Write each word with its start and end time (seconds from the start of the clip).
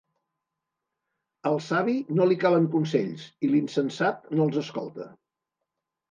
Al 1.49 1.59
savi 1.65 1.93
no 2.19 2.25
li 2.29 2.37
calen 2.43 2.65
consells, 2.75 3.25
i 3.47 3.51
l'insensat 3.51 4.25
no 4.39 4.47
els 4.47 4.57
escolta. 4.63 5.07